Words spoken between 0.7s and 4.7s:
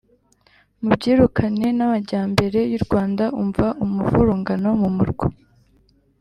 Mubyirukane n'amajyambere y'u RwandaUmva umuvurungano